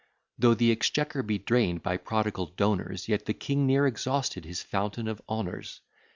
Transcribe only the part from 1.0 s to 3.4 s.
be drain'd by prodigal donors, Yet the